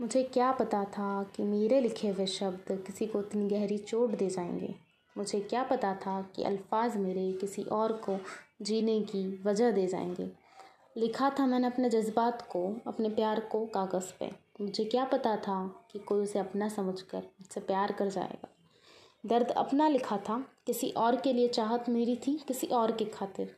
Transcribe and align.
मुझे 0.00 0.22
क्या 0.22 0.52
पता 0.52 0.84
था 0.84 1.22
कि 1.22 1.42
मेरे 1.42 1.80
लिखे 1.80 2.08
हुए 2.08 2.26
शब्द 2.26 2.84
किसी 2.86 3.06
को 3.06 3.20
इतनी 3.20 3.48
गहरी 3.48 3.78
चोट 3.78 4.10
दे 4.10 4.30
जाएँगे। 4.30 4.74
मुझे 5.18 5.40
क्या 5.40 5.62
पता 5.62 5.94
था 5.94 6.22
कि 6.22 6.42
अल्फाज 6.42 6.96
मेरे 6.96 7.32
किसी 7.32 7.62
और 7.62 7.92
को 7.92 8.18
जीने 8.62 9.00
की 9.00 9.42
वजह 9.42 9.70
दे 9.70 9.86
जाएँगे। 9.86 10.30
लिखा 10.96 11.30
था 11.30 11.46
मैंने 11.46 11.66
अपने 11.66 11.90
जज्बात 11.90 12.42
को, 12.42 12.76
अपने 12.86 13.08
प्यार 13.08 13.40
को 13.40 13.66
कागज़ 13.66 14.18
पे। 14.20 14.30
मुझे 14.60 14.84
क्या 14.84 15.04
पता 15.04 15.36
था 15.36 15.86
कि 15.90 15.98
कोई 15.98 16.22
उसे 16.22 16.38
अपना 16.38 16.68
समझकर 16.68 17.18
मुझसे 17.18 17.60
प्यार 17.60 17.92
कर 17.92 18.08
जाएगा। 18.08 18.48
दर्द 19.26 19.50
अपना 19.50 19.88
लिखा 19.88 20.16
था, 20.16 20.44
किसी 20.66 20.90
और 20.90 21.16
के 21.16 21.32
लिए 21.32 21.48
चाहत 21.48 21.88
मेरी 21.88 22.16
थी, 22.16 22.44
किसी 22.48 22.66
और 22.66 22.92
के 22.92 23.04
खातिर। 23.04 23.56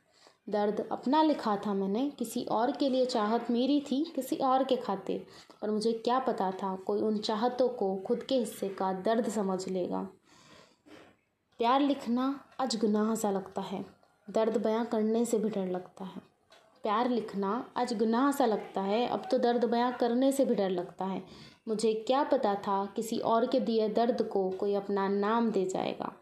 दर्द 0.48 0.88
अपना 0.92 1.22
लिखा 1.22 1.56
था 1.56 1.74
मैंने, 1.74 2.10
किसी 2.10 2.44
और 2.44 2.70
के 2.70 2.88
लिए 2.88 3.06
चाहत 3.06 3.50
मेरी 3.50 3.80
थी, 3.80 4.12
किसी 4.16 4.36
और 4.36 4.64
के 4.64 4.76
खातिर। 4.76 5.26
और 5.62 5.70
मुझे 5.70 5.92
क्या 5.92 6.18
पता 6.18 6.50
था, 6.50 6.76
कोई 6.76 7.00
उन 7.00 7.18
चाहतों 7.18 7.68
को 7.68 7.96
खुद 7.96 8.22
के 8.22 8.34
हिस्से 8.34 8.68
का 8.68 8.92
दर्द 8.92 9.28
समझ 9.28 9.68
लेगा। 9.68 10.08
प्यार 11.58 11.80
लिखना 11.80 12.44
आज 12.60 12.76
गुनाह 12.76 13.14
सा 13.14 13.30
लगता 13.30 13.62
है। 13.62 13.84
दर्द 14.30 14.56
बयां 14.56 14.84
करने 14.84 15.24
से 15.24 15.38
भी 15.38 15.48
डर 15.48 15.66
लगता 15.66 16.04
है। 16.04 16.22
प्यार 16.82 17.10
लिखना 17.10 17.70
आज 17.76 17.98
गुनाह 17.98 18.32
सा 18.32 18.46
लगता 18.46 18.80
है, 18.80 19.08
अब 19.08 19.28
तो 19.30 19.38
दर्द 19.38 19.64
बयां 19.64 19.92
करने 19.92 20.32
से 20.32 20.44
भी 20.44 20.54
डर 20.54 20.70
लगता 20.70 21.04
है। 21.04 21.22
मुझे 21.68 21.94
क्या 21.94 22.24
पता 22.24 22.54
था, 22.54 22.86
किसी 22.86 23.18
और 23.18 23.46
के 23.46 23.60
दिए 23.60 23.88
दर्द 23.88 24.22
को 24.22 24.50
कोई 24.50 24.74
अपना 24.74 25.08
नाम 25.08 25.50
दे 25.50 25.64
जाएगा। 25.64 26.12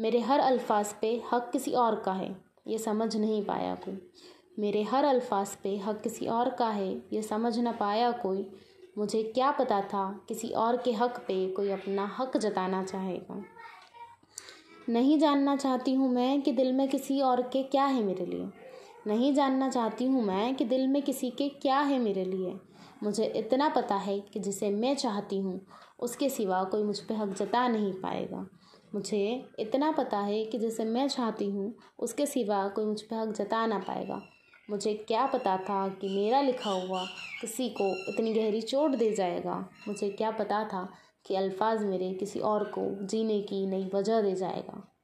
मेरे 0.00 0.20
हर 0.20 0.40
अल्फाज 0.40 0.94
पे 1.00 1.22
हक 1.32 1.50
किसी 1.52 1.72
और 1.72 2.00
का 2.00 2.12
है। 2.12 2.45
ये 2.66 2.78
समझ 2.78 3.16
नहीं 3.16 3.44
पाया 3.44 3.74
कोई। 3.74 3.98
मेरे 4.58 4.82
हर 4.82 5.04
अल्फाज 5.04 5.56
पे 5.56 5.76
हक 5.76 6.00
किसी 6.00 6.26
और 6.26 6.50
का 6.50 6.68
है, 6.68 7.02
ये 7.12 7.22
समझ 7.22 7.58
ना 7.58 7.72
पाया 7.72 8.10
कोई। 8.10 8.46
मुझे 8.98 9.22
क्या 9.22 9.50
पता 9.50 9.80
था 9.80 10.24
किसी 10.28 10.48
और 10.48 10.76
के 10.76 10.92
हक 10.92 11.18
पे 11.28 11.48
कोई 11.48 11.70
अपना 11.70 12.06
हक 12.18 12.36
जताना 12.36 12.82
चाहेगा। 12.84 13.44
नहीं 14.88 15.18
जानना 15.18 15.56
चाहती 15.56 15.94
हूँ 15.94 16.10
मैं 16.12 16.42
कि 16.42 16.52
दिल 16.52 16.72
में 16.72 16.88
किसी 16.88 17.20
और 17.20 17.42
के 17.42 17.62
क्या 17.62 17.84
है 17.84 18.02
मेरे 18.02 18.26
लिए। 18.26 18.48
नहीं 19.06 19.32
जानना 19.34 19.68
चाहती 19.68 20.04
हूँ 20.04 20.22
मैं 20.22 20.54
कि 20.54 20.64
दिल 20.64 20.86
में 20.88 21.02
किसी 21.02 21.30
के 21.30 21.48
क्या 21.48 21.78
है 21.78 21.98
मेरे 21.98 22.24
लिए। 22.24 22.54
मुझे 23.02 23.24
इतना 23.24 23.68
पता 23.68 23.94
है 23.94 24.20
कि 24.20 24.40
जिसे 24.40 24.70
मैं 24.70 24.94
चाहती 24.96 25.38
हूँ, 25.38 25.60
उसके 26.00 26.28
सिवा 26.28 26.64
कोई 26.64 26.82
मुझ 26.82 26.98
पर 26.98 27.14
हक 27.14 27.28
जता 27.28 27.68
नहीं 27.68 27.92
पाएगा। 27.92 28.46
मुझे 28.96 29.44
इतना 29.58 29.90
पता 29.90 30.18
है 30.18 30.44
कि 30.44 30.58
जिसे 30.58 30.84
मैं 30.84 31.08
चाहती 31.08 31.50
हूँ, 31.50 31.74
उसके 31.98 32.26
सिवा 32.26 32.68
कोई 32.68 32.84
मुझ 32.84 33.02
पर 33.02 33.16
हक 33.16 33.28
जता 33.28 33.66
ना 33.66 33.78
पाएगा। 33.78 34.22
मुझे 34.70 34.94
क्या 34.94 35.26
पता 35.26 35.56
था 35.56 35.88
कि 35.88 36.08
मेरा 36.08 36.40
लिखा 36.40 36.70
हुआ 36.70 37.04
किसी 37.40 37.68
को 37.68 38.12
इतनी 38.12 38.34
गहरी 38.34 38.60
चोट 38.60 38.90
दे 38.90 39.12
जाएगा? 39.12 39.70
मुझे 39.88 40.08
क्या 40.10 40.30
पता 40.30 40.64
था 40.64 40.88
कि 41.26 41.34
अल्फाज 41.34 41.84
मेरे 41.84 42.14
किसी 42.14 42.40
और 42.40 42.64
को 42.64 43.06
जीने 43.06 43.40
की 43.40 43.66
नई 43.66 43.90
वजह 43.94 44.20
दे 44.20 44.34
जाएगा? 44.34 44.95